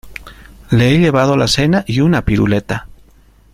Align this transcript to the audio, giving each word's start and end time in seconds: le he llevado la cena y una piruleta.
le 0.71 0.89
he 0.95 0.97
llevado 0.97 1.37
la 1.37 1.47
cena 1.47 1.83
y 1.85 1.99
una 1.99 2.25
piruleta. 2.25 2.87